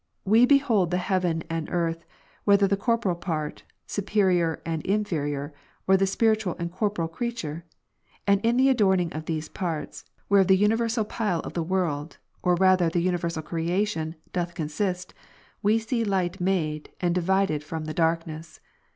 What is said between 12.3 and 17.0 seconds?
or rather the universal creation, doth consist, we see light made,